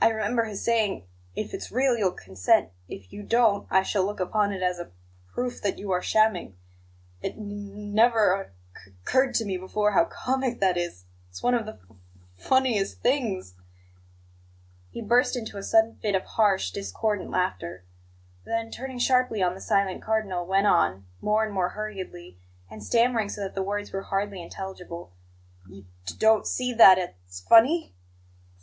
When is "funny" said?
27.50-27.94